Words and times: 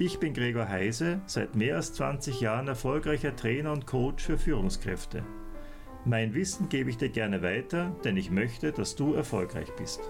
Ich 0.00 0.20
bin 0.20 0.32
Gregor 0.32 0.68
Heise, 0.68 1.20
seit 1.26 1.56
mehr 1.56 1.74
als 1.74 1.92
20 1.94 2.40
Jahren 2.40 2.68
erfolgreicher 2.68 3.34
Trainer 3.34 3.72
und 3.72 3.84
Coach 3.84 4.24
für 4.24 4.38
Führungskräfte. 4.38 5.24
Mein 6.04 6.34
Wissen 6.34 6.68
gebe 6.68 6.88
ich 6.88 6.98
dir 6.98 7.08
gerne 7.08 7.42
weiter, 7.42 7.96
denn 8.04 8.16
ich 8.16 8.30
möchte, 8.30 8.70
dass 8.70 8.94
du 8.94 9.14
erfolgreich 9.14 9.74
bist. 9.76 10.00